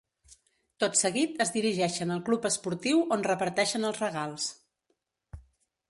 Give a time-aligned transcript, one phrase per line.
[0.83, 4.49] Tot seguit es dirigeixen al Club esportiu on reparteixen els regals.